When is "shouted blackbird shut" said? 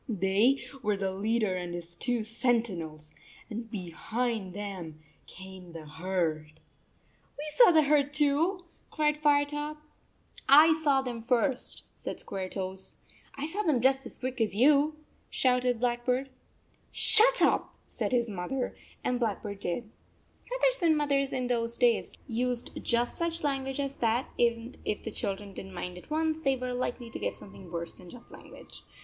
15.29-17.39